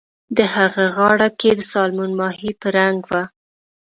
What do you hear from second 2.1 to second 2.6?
ماهي